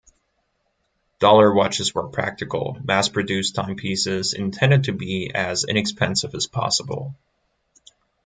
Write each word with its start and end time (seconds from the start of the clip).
Dollar 1.19 1.53
watches 1.53 1.93
were 1.93 2.07
practical, 2.07 2.75
mass-produced 2.83 3.53
timepieces 3.53 4.33
intended 4.33 4.85
to 4.85 4.93
be 4.93 5.31
as 5.31 5.63
inexpensive 5.63 6.33
as 6.33 6.47
possible. 6.47 7.13